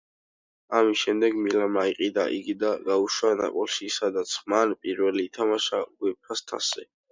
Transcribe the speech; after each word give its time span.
ამის 0.77 1.01
შემდეგ 1.01 1.35
მილანმა 1.47 1.83
იყიდა 1.89 2.25
იგი 2.37 2.55
და 2.63 2.71
გაუშვა 2.89 3.31
ნაპოლიში, 3.43 3.91
სადაც 3.99 4.35
მან 4.55 4.75
პირველად 4.89 5.23
ითამაშა 5.29 5.85
უეფას 5.93 6.47
თასზე. 6.49 6.91